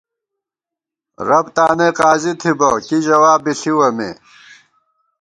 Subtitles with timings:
[1.27, 4.09] رب تانَئ قاضی تھِبہ کی جواب بی ݪِوَہ مے